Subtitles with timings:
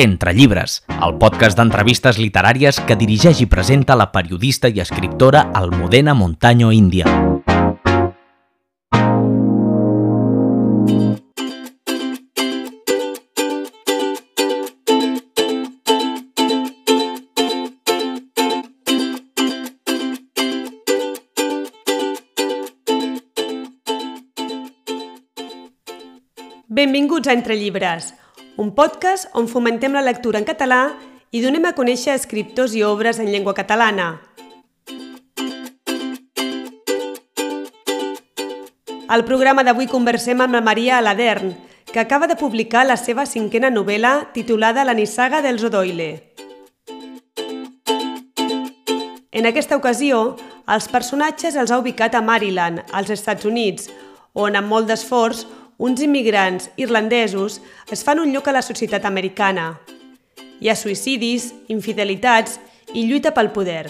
[0.00, 6.14] Entre llibres, el podcast d'entrevistes literàries que dirigeix i presenta la periodista i escriptora Almudena
[6.16, 7.04] Montaño Índia.
[26.72, 28.14] Benvinguts a Entre Llibres,
[28.60, 30.92] un podcast on fomentem la lectura en català
[31.32, 34.20] i donem a conèixer escriptors i obres en llengua catalana.
[39.08, 41.54] Al programa d'avui conversem amb la Maria Aladern,
[41.88, 46.10] que acaba de publicar la seva cinquena novel·la titulada La nissaga dels Odoile.
[49.32, 50.36] En aquesta ocasió,
[50.68, 53.88] els personatges els ha ubicat a Maryland, als Estats Units,
[54.34, 55.46] on, amb molt d'esforç,
[55.80, 59.80] uns immigrants irlandesos es fan un lloc a la societat americana.
[60.60, 62.58] Hi ha suïcidis, infidelitats
[62.92, 63.86] i lluita pel poder.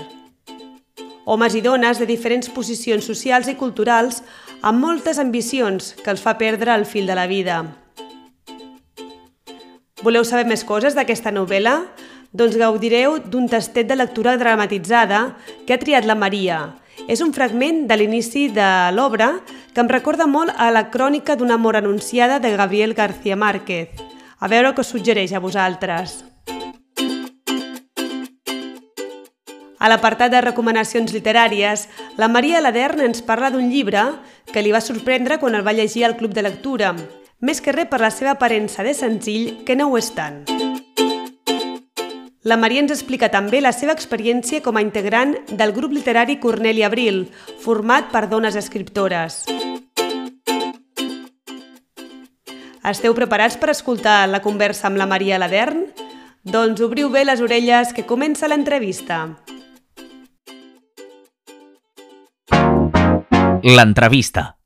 [1.26, 4.22] Homes i dones de diferents posicions socials i culturals
[4.62, 7.58] amb moltes ambicions que els fa perdre el fil de la vida.
[10.06, 11.74] Voleu saber més coses d'aquesta novel·la?
[12.32, 15.34] Doncs gaudireu d'un tastet de lectura dramatitzada
[15.66, 16.76] que ha triat la Maria.
[17.10, 19.32] És un fragment de l'inici de l'obra
[19.74, 23.98] que em recorda molt a la crònica d'una amor anunciada de Gabriel García Márquez.
[24.38, 26.20] A veure què us suggereix a vosaltres.
[29.80, 34.04] A l'apartat de recomanacions literàries, la Maria Ladern ens parla d'un llibre
[34.52, 36.94] que li va sorprendre quan el va llegir al Club de Lectura,
[37.40, 40.69] més que res per la seva aparença de senzill, que no ho és tant.
[42.42, 46.80] La Maria ens explica també la seva experiència com a integrant del grup literari Corneli
[46.86, 47.26] Abril,
[47.60, 49.42] format per dones escriptores.
[52.80, 55.84] Esteu preparats per escoltar la conversa amb la Maria Ladern?
[56.40, 59.20] Doncs obriu bé les orelles que comença l'entrevista.
[63.60, 64.59] L'entrevista.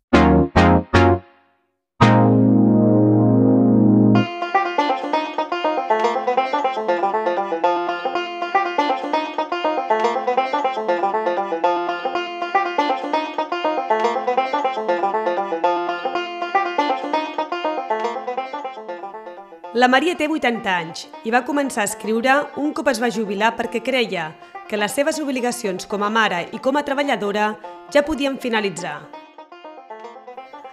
[19.74, 23.48] La Maria té 80 anys i va començar a escriure un cop es va jubilar
[23.58, 24.28] perquè creia
[24.70, 27.48] que les seves obligacions com a mare i com a treballadora
[27.90, 29.00] ja podien finalitzar.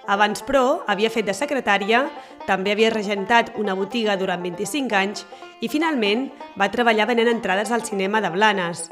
[0.06, 2.04] Abans, però, havia fet de secretària,
[2.46, 5.26] també havia regentat una botiga durant 25 anys
[5.62, 8.84] i, finalment, va treballar venent entrades al cinema de Blanes.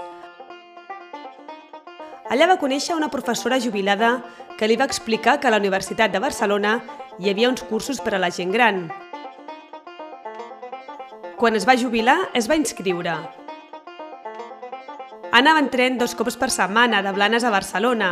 [2.33, 4.23] Allà va conèixer una professora jubilada
[4.57, 6.79] que li va explicar que a la Universitat de Barcelona
[7.19, 8.87] hi havia uns cursos per a la gent gran,
[11.39, 13.13] quan es va jubilar, es va inscriure.
[15.31, 18.09] Anava en tren dos cops per setmana de Blanes a Barcelona,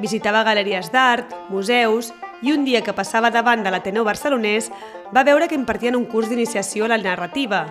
[0.00, 4.70] visitava galeries d'art, museus i un dia que passava davant de l'Ateneu barcelonès
[5.12, 7.66] va veure que impartien un curs d'iniciació a la narrativa.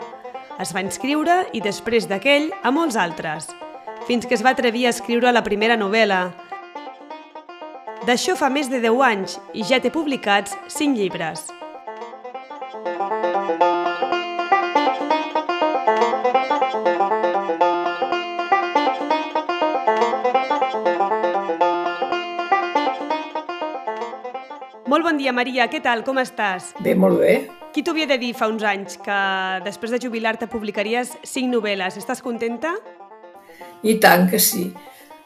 [0.61, 3.49] Es va inscriure i després d'aquell a molts altres,
[4.05, 6.27] fins que es va atrevir a escriure la primera novel·la.
[8.05, 11.49] D'això fa més de 10 anys i ja té publicats 5 llibres.
[24.91, 25.69] Molt bon dia, Maria.
[25.71, 26.01] Què tal?
[26.03, 26.73] Com estàs?
[26.83, 27.35] Bé, molt bé.
[27.71, 29.19] Qui t'ho havia de dir fa uns anys que
[29.63, 31.95] després de jubilar-te publicaries cinc novel·les?
[32.01, 32.73] Estàs contenta?
[33.87, 34.65] I tant que sí.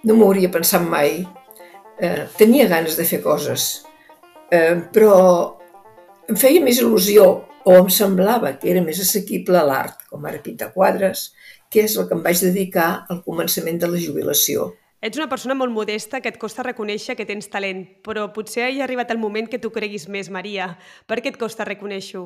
[0.06, 1.18] No m'ho hauria pensat mai.
[1.98, 3.66] Eh, tenia ganes de fer coses,
[4.54, 5.18] eh, però
[6.30, 7.26] em feia més il·lusió
[7.66, 11.32] o em semblava que era més assequible l'art, com ara pintar quadres,
[11.72, 14.76] que és el que em vaig dedicar al començament de la jubilació.
[15.06, 18.80] Ets una persona molt modesta que et costa reconèixer que tens talent, però potser hi
[18.80, 20.72] ha arribat el moment que tu creguis més, Maria.
[21.06, 22.24] Per què et costa reconèixer-ho?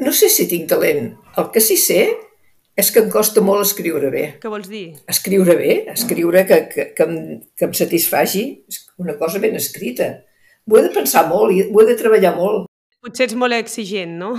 [0.00, 1.12] No sé si tinc talent.
[1.38, 2.00] El que sí sé
[2.74, 4.24] és que em costa molt escriure bé.
[4.42, 4.96] Què vols dir?
[5.14, 10.10] Escriure bé, escriure que, que, que, em, que em satisfaci, és una cosa ben escrita.
[10.66, 12.66] Ho he de pensar molt i ho he de treballar molt.
[13.02, 14.34] Potser ets molt exigent, no?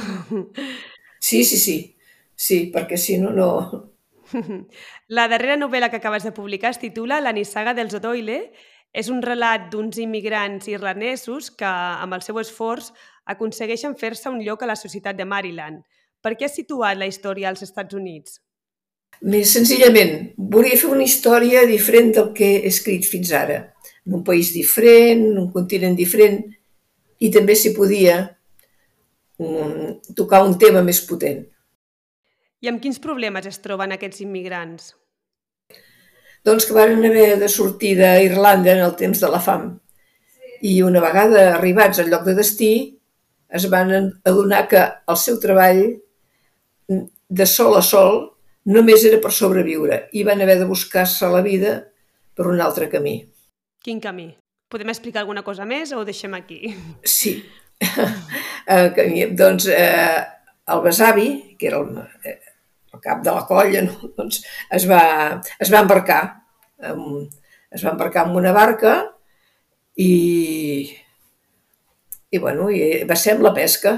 [1.24, 1.78] Sí, sí, sí.
[2.36, 3.48] Sí, perquè si no, no,
[5.18, 8.40] La darrera novel·la que acabes de publicar es titula La nissaga dels Odoile.
[8.94, 12.92] És un relat d'uns immigrants irlandesos que, amb el seu esforç,
[13.26, 15.82] aconsegueixen fer-se un lloc a la societat de Maryland.
[16.22, 18.38] Per què has situat la història als Estats Units?
[19.26, 23.58] Més senzillament, volia fer una història diferent del que he escrit fins ara.
[24.06, 26.44] En un país diferent, un continent diferent,
[27.18, 28.22] i també s'hi podia
[30.16, 31.44] tocar un tema més potent.
[32.64, 34.94] I amb quins problemes es troben aquests immigrants?
[36.48, 39.66] Doncs que van haver de sortir d'Irlanda en el temps de la fam.
[40.64, 42.74] I una vegada arribats al lloc de destí,
[43.52, 43.92] es van
[44.24, 45.82] adonar que el seu treball
[46.88, 48.16] de sol a sol
[48.72, 51.76] només era per sobreviure i van haver de buscar-se la vida
[52.34, 53.18] per un altre camí.
[53.84, 54.30] Quin camí?
[54.72, 56.72] Podem explicar alguna cosa més o ho deixem aquí?
[57.04, 57.36] Sí.
[58.96, 60.24] camí, doncs eh,
[60.72, 61.30] el besavi,
[61.60, 62.53] que era el, eh, el
[63.04, 64.10] cap de la colla, no?
[64.18, 64.42] doncs
[64.72, 65.04] es va,
[65.60, 66.24] es va embarcar.
[66.84, 68.98] Es va embarcar en una barca
[69.96, 70.90] i,
[72.30, 73.96] i, bueno, i va ser amb la pesca.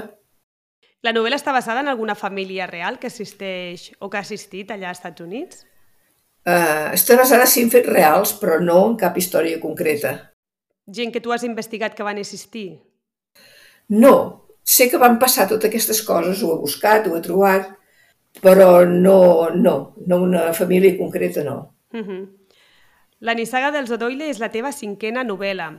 [1.04, 4.90] La novel·la està basada en alguna família real que assisteix o que ha assistit allà
[4.90, 5.64] als Estats Units?
[6.46, 10.14] Uh, està basada sí en fets reals, però no en cap història concreta.
[10.86, 12.68] Gent que tu has investigat que van assistir?
[13.90, 17.72] No, sé que van passar totes aquestes coses, ho he buscat, ho he trobat,
[18.42, 21.74] però no, no, no una família concreta, no.
[21.92, 22.28] Uh -huh.
[23.20, 25.70] La nissaga dels Odoile és la teva cinquena novel·la.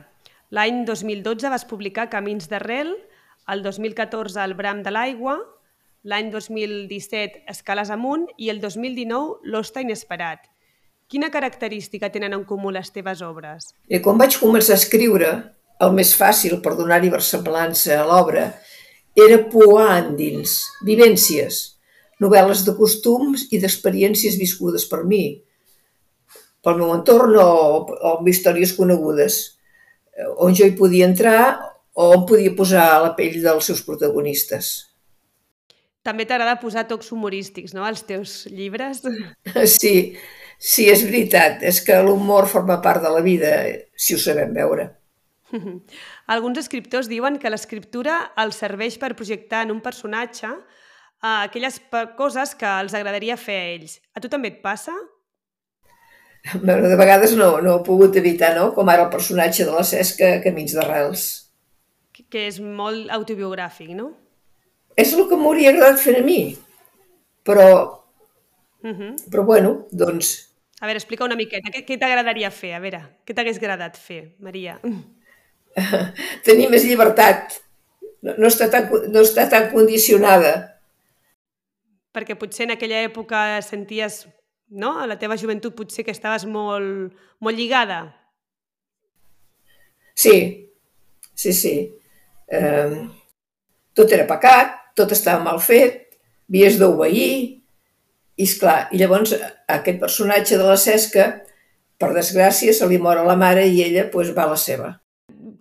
[0.50, 2.96] L'any 2012 vas publicar Camins d'arrel,
[3.46, 5.38] el 2014 El bram de l'aigua,
[6.02, 10.48] l'any 2017 Escales amunt i el 2019 L'hoste inesperat.
[11.08, 13.72] Quina característica tenen en comú les teves obres?
[13.88, 15.30] I quan vaig començar a escriure,
[15.80, 18.50] el més fàcil per donar-hi versemblança a l'obra
[19.16, 21.77] era poar endins, vivències,
[22.22, 25.22] novel·les de costums i d'experiències viscudes per mi,
[26.64, 27.48] pel meu entorn o,
[27.86, 29.38] o amb històries conegudes,
[30.16, 31.40] eh, on jo hi podia entrar
[31.98, 34.72] o em podia posar a la pell dels seus protagonistes.
[36.06, 39.02] També t'agrada posar tocs humorístics, no?, als teus llibres.
[39.80, 40.14] Sí,
[40.58, 41.64] sí, és veritat.
[41.66, 43.50] És que l'humor forma part de la vida,
[43.98, 44.88] si ho sabem veure.
[46.34, 50.52] Alguns escriptors diuen que l'escriptura els serveix per projectar en un personatge
[51.22, 51.80] eh, aquelles
[52.16, 54.00] coses que els agradaria fer a ells.
[54.14, 54.96] A tu també et passa?
[56.54, 58.70] de vegades no, no he pogut evitar, no?
[58.74, 61.26] Com ara el personatge de la Cesca Camins d'Arrels.
[62.30, 64.12] Que és molt autobiogràfic, no?
[64.98, 66.56] És el que m'hauria agradat fer a mi.
[67.46, 67.66] Però,
[68.82, 69.12] uh -huh.
[69.30, 70.48] però bueno, doncs...
[70.80, 71.70] A veure, explica una miqueta.
[71.70, 72.74] Què, què t'agradaria fer?
[72.74, 74.78] A veure, què t'hagués agradat fer, Maria?
[76.46, 77.60] Tenir més llibertat.
[78.22, 80.77] No, no, està tan, no està tan condicionada.
[82.18, 84.24] Perquè potser en aquella època senties
[84.68, 84.98] no?
[85.00, 88.00] A la teva joventut potser que estaves molt, molt lligada.
[90.14, 90.68] Sí,
[91.34, 91.74] sí, sí.
[92.48, 92.98] Eh,
[93.94, 96.18] tot era pecat, tot estava mal fet,
[96.48, 97.30] havies d'obeir,
[98.38, 101.28] i és clar, i llavors aquest personatge de la Cesca,
[101.98, 104.92] per desgràcia, se li mor a la mare i ella pues, va a la seva.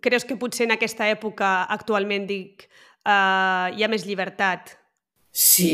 [0.01, 2.67] Creus que potser en aquesta època, actualment, dic,
[3.01, 4.75] uh, hi ha més llibertat?
[5.33, 5.73] Sí,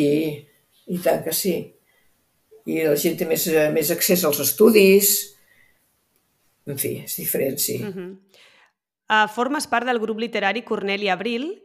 [0.88, 1.56] i tant que sí
[2.66, 5.12] i la gent té més, eh, més accés als estudis.
[6.68, 7.78] En fi, és diferent, sí.
[7.84, 8.12] Uh -huh.
[9.10, 11.62] uh, formes part del grup literari Corneli Abril.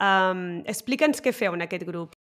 [0.00, 2.16] Um, Explica'ns què feu en aquest grup.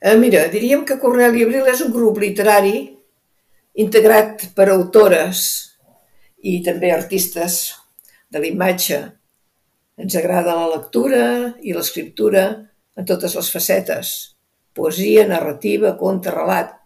[0.00, 2.96] Uh, mira, diríem que Corneli Abril és un grup literari
[3.74, 5.76] integrat per autores
[6.42, 7.74] i també artistes
[8.30, 9.12] de l'imatge.
[9.98, 14.37] Ens agrada la lectura i l'escriptura en totes les facetes.
[14.78, 16.76] Poesia, narrativa, conte, relat.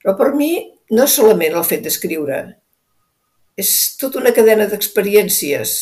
[0.00, 0.54] Però per mi
[0.96, 2.40] no és solament el fet d'escriure,
[3.60, 3.70] és
[4.00, 5.76] tota una cadena d'experiències.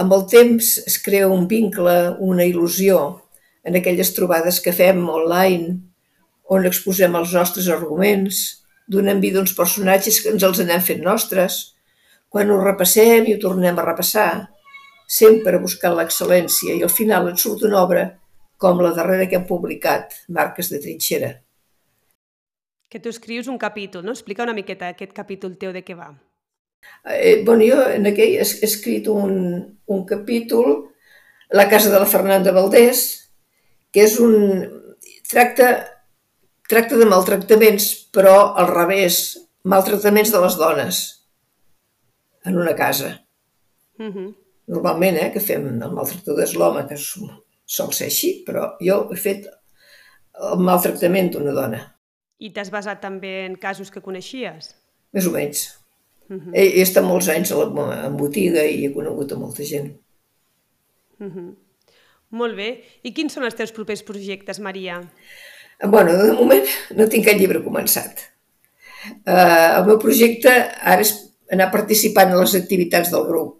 [0.00, 3.00] Amb el temps es crea un vincle, una il·lusió
[3.64, 5.78] en aquelles trobades que fem online,
[6.50, 8.40] on exposem els nostres arguments,
[8.90, 11.60] donem vida a uns personatges que ens els anem fent nostres,
[12.30, 14.30] quan ho repassem i ho tornem a repassar,
[15.10, 18.04] sempre buscant l'excel·lència i al final et surt una obra
[18.60, 21.30] com la darrera que hem publicat, Marques de trinxera.
[22.90, 24.12] Que tu escrius un capítol, no?
[24.12, 26.10] Explica una miqueta aquest capítol teu de què va.
[27.04, 29.34] Eh, bueno, jo en aquell he escrit un,
[29.86, 30.86] un capítol,
[31.50, 33.00] La casa de la Fernanda Valdés,
[33.90, 34.36] que és un...
[35.26, 35.70] tracta,
[36.70, 39.16] tracta de maltractaments, però al revés,
[39.66, 41.00] maltractaments de les dones
[42.46, 43.26] en una casa.
[43.98, 44.12] Mhm.
[44.14, 44.34] -huh.
[44.66, 46.94] Normalment, eh, que fem el maltractador és l'home, que
[47.70, 49.46] sol ser així, però jo he fet
[50.50, 51.80] el maltractament d'una dona.
[52.40, 54.72] I t'has basat també en casos que coneixies?
[55.14, 55.66] Més o menys.
[56.30, 56.52] Uh -huh.
[56.54, 57.66] he, he estat molts anys a la,
[58.06, 59.96] en botiga i he conegut a molta gent.
[61.18, 61.54] Uh -huh.
[62.30, 62.84] Molt bé.
[63.02, 65.00] I quins són els teus propers projectes, Maria?
[65.82, 68.20] Bueno, de moment no tinc cap llibre començat.
[69.26, 70.50] Uh, el meu projecte
[70.82, 71.14] ara és
[71.50, 73.59] anar participant en les activitats del grup,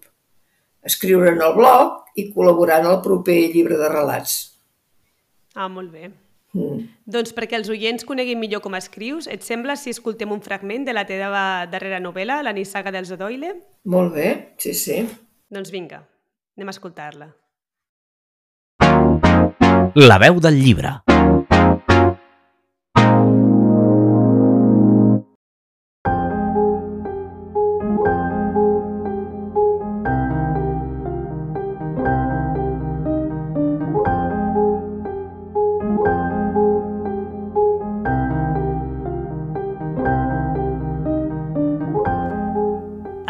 [0.86, 4.40] escriure en el blog i col·laborar en el proper llibre de relats.
[5.54, 6.10] Ah, molt bé.
[6.52, 6.86] Mm.
[7.06, 10.94] Doncs perquè els oients coneguin millor com escrius, et sembla si escoltem un fragment de
[10.96, 13.54] la teva darrera novel·la, La nissaga dels Odoile?
[13.84, 15.04] Molt bé, sí, sí.
[15.50, 16.02] Doncs vinga,
[16.58, 17.30] anem a escoltar-la.
[20.00, 20.98] La veu del llibre.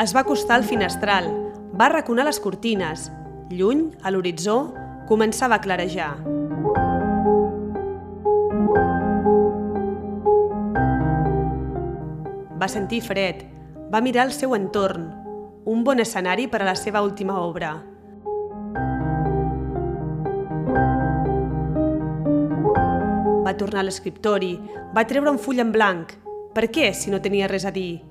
[0.01, 1.27] Es va acostar al finestral,
[1.77, 3.11] va arraconar les cortines.
[3.53, 4.71] Lluny, a l'horitzó,
[5.11, 6.15] començava a clarejar.
[12.57, 13.45] Va sentir fred,
[13.93, 15.05] va mirar el seu entorn,
[15.69, 17.77] un bon escenari per a la seva última obra.
[23.45, 24.55] Va tornar a l'escriptori,
[24.97, 26.17] va treure un full en blanc.
[26.57, 28.10] Per què, si no tenia res a dir?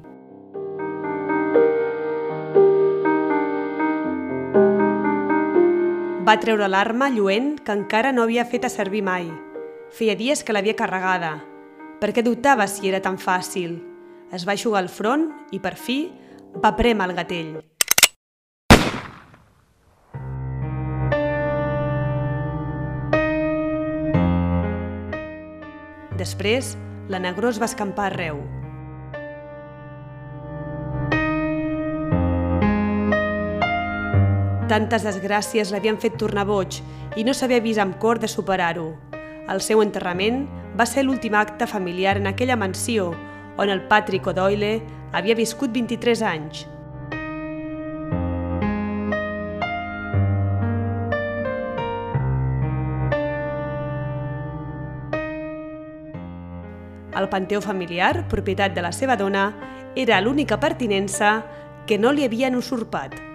[6.30, 9.24] Va treure l'arma lluent que encara no havia fet a servir mai.
[9.98, 11.32] Feia dies que l'havia carregada.
[11.98, 13.80] Per què dubtava si era tan fàcil?
[14.30, 15.98] Es va aixugar el front i, per fi,
[16.62, 17.50] va prémer el gatell.
[26.22, 26.76] Després,
[27.10, 28.59] la negró es va escampar arreu.
[34.70, 36.76] Tantes desgràcies l'havien fet tornar boig
[37.18, 38.92] i no s'havia vist amb cor de superar-ho.
[39.50, 40.44] El seu enterrament
[40.78, 43.08] va ser l'últim acte familiar en aquella mansió
[43.58, 44.76] on el Patrick O'Doyle
[45.12, 46.68] havia viscut 23 anys.
[57.18, 59.48] El panteó familiar, propietat de la seva dona,
[59.96, 61.40] era l'única pertinença
[61.90, 63.29] que no li havien usurpat.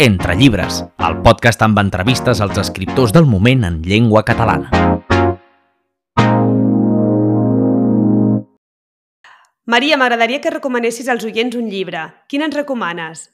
[0.00, 4.68] Entre llibres, el podcast amb entrevistes als escriptors del moment en llengua catalana.
[9.66, 12.04] Maria, m'agradaria que recomanessis als oients un llibre.
[12.30, 13.24] Quin ens recomanes?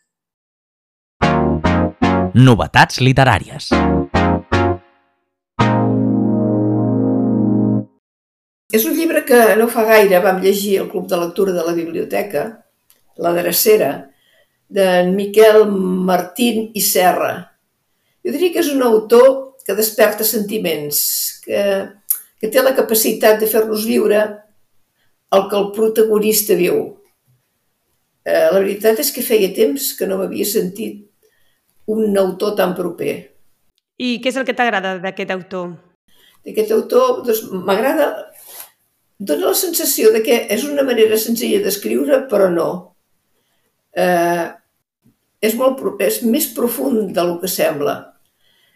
[2.33, 3.68] Novetats literàries.
[8.73, 11.76] És un llibre que no fa gaire vam llegir al Club de Lectura de la
[11.76, 12.49] Biblioteca,
[13.21, 13.92] La Dracera,
[14.68, 17.35] d'en Miquel Martín i Serra.
[18.25, 20.99] Jo diria que és un autor que desperta sentiments,
[21.44, 21.61] que,
[22.40, 24.21] que té la capacitat de fer-nos viure
[25.35, 26.83] el que el protagonista viu.
[28.25, 31.02] Eh, la veritat és que feia temps que no m'havia sentit
[31.92, 33.16] un autor tan proper.
[34.00, 35.75] I què és el que t'agrada d'aquest autor?
[36.44, 38.12] D'aquest autor doncs, m'agrada...
[39.14, 42.94] Dóna la sensació de que és una manera senzilla d'escriure, però no.
[43.95, 44.47] Eh,
[45.45, 47.99] és, molt, és més profund del que sembla.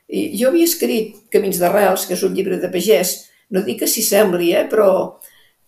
[0.08, 3.16] I jo havia escrit Camins d'Arrels, que és un llibre de pagès,
[3.52, 4.90] no dic que s'hi sembli, eh, però,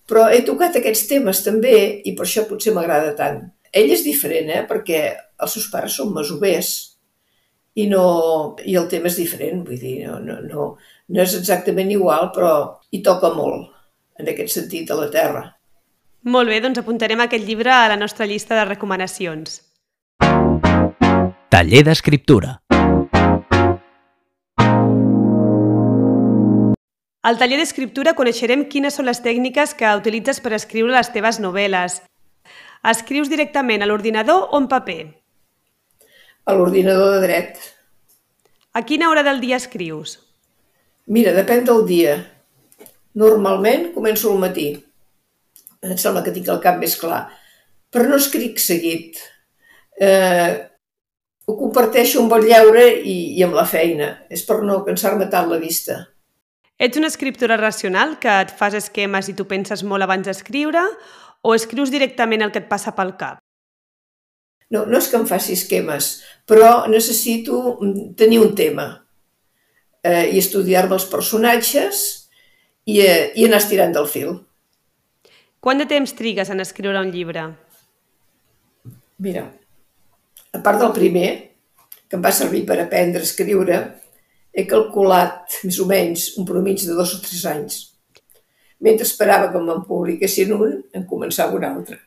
[0.08, 3.42] però he tocat aquests temes també i per això potser m'agrada tant.
[3.72, 5.02] Ell és diferent, eh, perquè
[5.40, 6.72] els seus pares són masovers
[7.74, 10.66] i, no, i el tema és diferent, vull dir, no, no, no,
[11.08, 12.52] no és exactament igual, però
[12.90, 13.70] hi toca molt,
[14.18, 15.44] en aquest sentit, de la terra.
[16.22, 19.62] Molt bé, doncs apuntarem aquest llibre a la nostra llista de recomanacions.
[21.48, 22.58] Taller d'escriptura.
[27.24, 32.02] Al taller d'escriptura coneixerem quines són les tècniques que utilitzes per escriure les teves novel·les.
[32.92, 35.00] Escrius directament a l'ordinador o en paper?
[36.44, 37.56] A l'ordinador de dret.
[38.76, 40.18] A quina hora del dia escrius?
[41.08, 42.14] Mira, depèn del dia.
[43.16, 44.68] Normalment començo al matí.
[45.86, 47.24] Em sembla que tinc el cap més clar.
[47.90, 49.18] Però no escric seguit.
[50.00, 50.52] Eh,
[51.48, 54.12] ho comparteixo amb el lleure i, i amb la feina.
[54.30, 56.02] És per no cansar-me tant la vista.
[56.80, 60.84] Ets una escriptora racional que et fas esquemes i tu penses molt abans d'escriure
[61.44, 63.40] o escrius directament el que et passa pel cap?
[64.70, 66.10] No, no és que em faci esquemes,
[66.48, 68.86] però necessito mm, tenir un tema
[70.04, 72.04] eh, i estudiar-me els personatges
[72.86, 74.36] i, eh, i anar estirant del fil.
[75.60, 77.42] Quant de temps trigues en escriure un llibre?
[79.20, 79.42] Mira,
[80.56, 81.30] a part del primer,
[82.08, 83.80] que em va servir per aprendre a escriure,
[84.56, 87.76] he calculat més o menys un promig de dos o tres anys.
[88.80, 91.98] Mentre esperava que me'n publiquessin un, en començava un altre.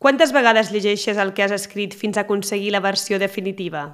[0.00, 3.86] Quantes vegades llegeixes el que has escrit fins a aconseguir la versió definitiva?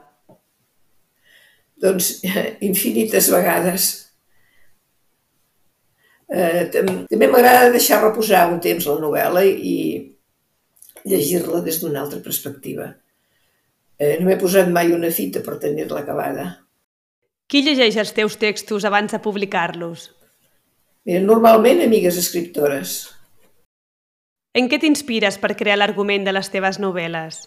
[1.79, 2.17] Doncs
[2.71, 3.93] infinites vegades.
[6.27, 9.77] Eh, també m'agrada deixar reposar un temps la novel·la i
[11.07, 12.91] llegir-la des d'una altra perspectiva.
[13.99, 16.47] Eh, no m'he posat mai una fita per tenir-la acabada.
[17.47, 20.11] Qui llegeix els teus textos abans de publicar-los?
[21.07, 22.97] Mira, normalment amigues escriptores.
[24.57, 27.45] En què t'inspires per crear l'argument de les teves novel·les?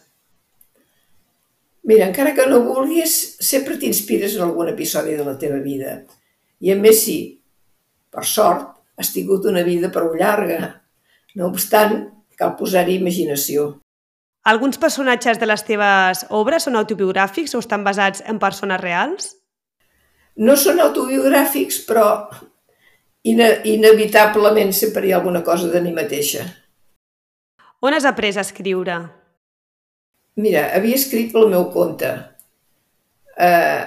[1.90, 5.98] Mira, encara que no vulguis, sempre t'inspires en algun episodi de la teva vida.
[6.64, 7.20] I a més, sí,
[8.14, 10.82] per sort, has tingut una vida prou llarga.
[11.36, 13.76] No obstant, cal posar-hi imaginació.
[14.50, 19.34] Alguns personatges de les teves obres són autobiogràfics o estan basats en persones reals?
[20.40, 22.08] No són autobiogràfics, però
[23.28, 26.48] ine inevitablement sempre hi ha alguna cosa de mi mateixa.
[27.84, 28.98] On has après a escriure?
[30.40, 32.10] Mira, havia escrit pel meu compte.
[33.36, 33.86] Eh,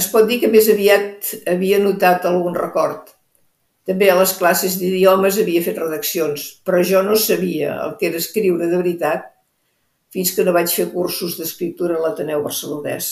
[0.00, 3.12] es pot dir que més aviat havia notat algun record.
[3.88, 8.20] També a les classes d'idiomes havia fet redaccions, però jo no sabia el que era
[8.20, 9.30] escriure de veritat
[10.14, 13.10] fins que no vaig fer cursos d'escriptura a l'Ateneu Barcelonès.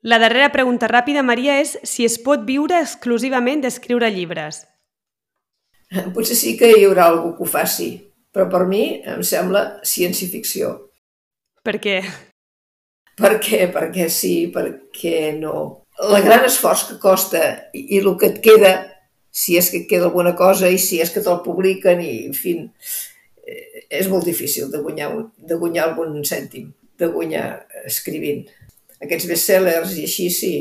[0.00, 4.62] La darrera pregunta ràpida, Maria, és si es pot viure exclusivament d'escriure llibres.
[6.14, 7.90] Potser sí que hi haurà algú que ho faci,
[8.32, 10.72] però per mi em sembla ciència-ficció.
[11.66, 12.00] Per què?
[13.20, 13.66] Per què?
[13.72, 15.84] Perquè sí, perquè no.
[16.00, 17.42] El gran esforç que costa
[17.76, 18.72] i, i el que et queda,
[19.30, 22.36] si és que et queda alguna cosa i si és que te'l publiquen i, en
[22.36, 22.54] fi,
[23.44, 27.46] eh, és molt difícil de guanyar, de guanyar algun cèntim, de guanyar
[27.84, 28.46] escrivint.
[29.00, 30.54] Aquests bestsellers i així sí,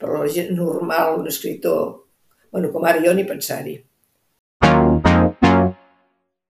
[0.00, 2.06] però la gent normal, un escriptor,
[2.52, 3.78] bueno, com ara jo ni pensar-hi.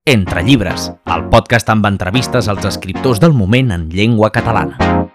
[0.07, 5.06] Entre llibres, el podcast amb entrevistes als escriptors del moment en llengua catalana.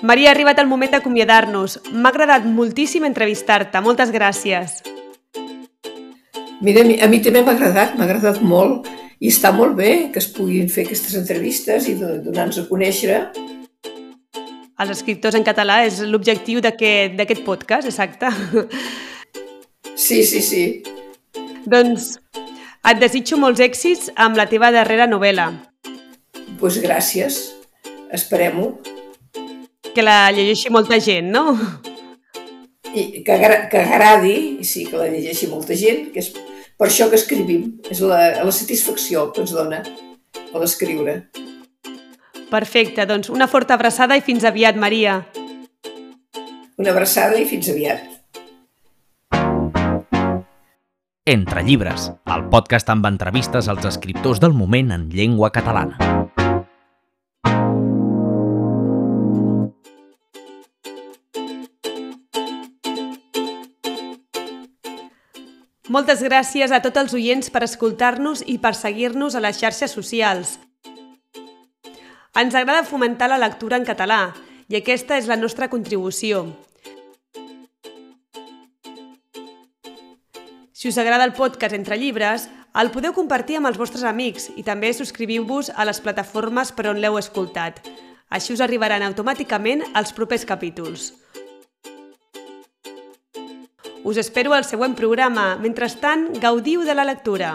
[0.00, 1.80] Maria, ha arribat el moment d'acomiadar-nos.
[1.90, 3.80] M'ha agradat moltíssim entrevistar-te.
[3.82, 4.78] Moltes gràcies.
[6.62, 8.86] Mira, a mi, a mi també m'ha agradat, m'ha agradat molt
[9.18, 13.18] i està molt bé que es puguin fer aquestes entrevistes i donar-nos a conèixer.
[14.78, 18.30] Els escriptors en català és l'objectiu d'aquest podcast, exacte.
[19.98, 20.64] Sí, sí, sí.
[21.66, 22.12] Doncs
[22.86, 25.48] et desitjo molts èxits amb la teva darrera novel·la.
[25.82, 27.40] Doncs pues gràcies.
[28.14, 28.87] Esperem-ho
[29.98, 31.56] que la llegeixi molta gent, no?
[32.94, 33.36] I que,
[33.72, 36.28] que agradi, i sí, que la llegeixi molta gent, que és
[36.78, 41.16] per això que escrivim, és la, la satisfacció que ens dona a l'escriure.
[42.48, 45.18] Perfecte, doncs una forta abraçada i fins aviat, Maria.
[46.78, 48.06] Una abraçada i fins aviat.
[51.28, 56.17] Entre llibres, el podcast amb entrevistes als escriptors del moment en llengua catalana.
[65.88, 70.58] Moltes gràcies a tots els oients per escoltar-nos i per seguir-nos a les xarxes socials.
[72.36, 74.34] Ens agrada fomentar la lectura en català
[74.68, 76.44] i aquesta és la nostra contribució.
[80.76, 84.62] Si us agrada el podcast Entre Llibres, el podeu compartir amb els vostres amics i
[84.62, 87.80] també subscriviu-vos a les plataformes per on l'heu escoltat.
[88.28, 91.14] Així us arribaran automàticament els propers capítols.
[94.04, 95.56] Us espero al següent programa.
[95.58, 97.50] Mentrestant, gaudiu de la lectura.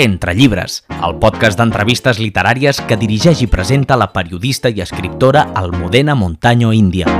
[0.00, 6.14] Entre llibres, el podcast d'entrevistes literàries que dirigeix i presenta la periodista i escriptora Almudena
[6.16, 7.19] Montaño Índia.